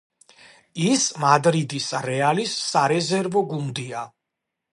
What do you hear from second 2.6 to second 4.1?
სარეზერვო გუნდია.